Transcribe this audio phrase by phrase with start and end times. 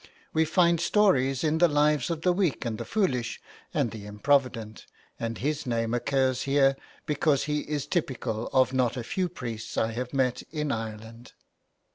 [0.33, 3.39] We find stories in the lives of the weak and the foolish,
[3.71, 4.87] and the improvident,
[5.19, 9.91] and his name occurs here because he is typical of not a few priests I
[9.91, 11.33] have met in Ireland.